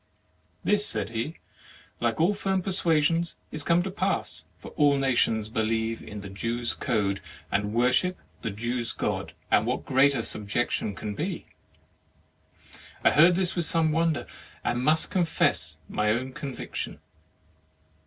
[0.63, 1.37] "This," said he,
[1.99, 6.73] "like all firm per suasions, is come to pass, for all nations believe the Jews'
[6.73, 11.45] code, and worship the Jews' God; and what greater subjection can be?"
[13.03, 14.25] I heard this with some wonder,
[14.63, 16.99] and must confess my own conviction.